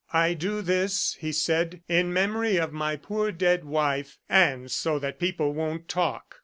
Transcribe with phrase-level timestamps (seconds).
[0.13, 5.19] "I do this," he said, "in memory of my poor dead wife, and so that
[5.19, 6.37] people won't talk."